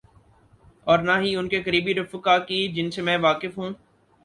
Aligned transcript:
اورنہ 0.87 1.11
ہی 1.21 1.35
ان 1.35 1.49
کے 1.49 1.61
قریبی 1.61 1.93
رفقا 1.95 2.37
کی، 2.39 2.67
جن 2.67 2.91
سے 2.91 3.01
میں 3.01 3.17
واقف 3.17 3.57
ہوں۔ 3.57 3.73